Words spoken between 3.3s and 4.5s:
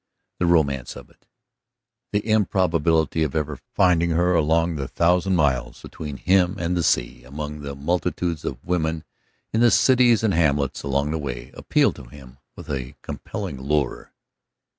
ever finding her